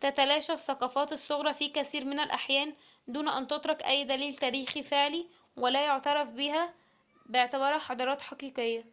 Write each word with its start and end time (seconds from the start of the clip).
تتلاشى 0.00 0.52
الثقافات 0.52 1.12
الصغرى 1.12 1.54
في 1.54 1.68
كثير 1.68 2.04
من 2.04 2.20
الأحيان 2.20 2.74
دون 3.08 3.28
أن 3.28 3.46
تترك 3.48 3.82
أي 3.82 4.04
دليل 4.04 4.34
تاريخي 4.34 4.82
فعلي 4.82 5.26
ولا 5.56 5.86
يُعترف 5.86 6.30
بها 6.30 6.74
باعتبارها 7.26 7.78
حضارات 7.78 8.20
حقيقية 8.20 8.84